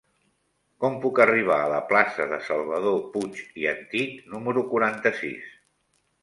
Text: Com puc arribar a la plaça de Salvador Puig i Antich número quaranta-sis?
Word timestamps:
Com 0.83 0.95
puc 1.01 1.19
arribar 1.25 1.57
a 1.65 1.67
la 1.73 1.81
plaça 1.91 2.27
de 2.31 2.39
Salvador 2.47 2.97
Puig 3.13 3.43
i 3.65 3.69
Antich 3.75 4.25
número 4.33 4.65
quaranta-sis? 4.73 5.55